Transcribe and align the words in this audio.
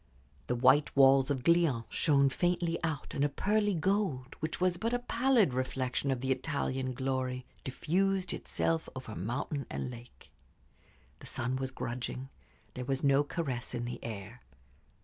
The 0.47 0.55
white 0.55 0.95
walls 0.95 1.29
of 1.29 1.43
Glion 1.43 1.83
shone 1.87 2.29
faintly 2.29 2.83
out, 2.83 3.13
and 3.13 3.23
a 3.23 3.29
pearly 3.29 3.75
gold, 3.75 4.35
which 4.39 4.59
was 4.59 4.77
but 4.77 4.95
a 4.95 4.97
pallid 4.97 5.53
reflection 5.53 6.09
of 6.09 6.21
the 6.21 6.31
Italian 6.31 6.93
glory, 6.95 7.45
diffused 7.63 8.33
itself 8.33 8.89
over 8.95 9.13
mountain 9.15 9.67
and 9.69 9.91
lake. 9.91 10.31
The 11.19 11.27
sun 11.27 11.55
was 11.55 11.69
grudging; 11.69 12.29
there 12.73 12.85
was 12.85 13.03
no 13.03 13.23
caress 13.23 13.75
in 13.75 13.85
the 13.85 14.03
air. 14.03 14.41